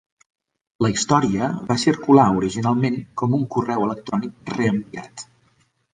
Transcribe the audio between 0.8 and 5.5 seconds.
La història va circular originalment com un correu electrònic reenviat.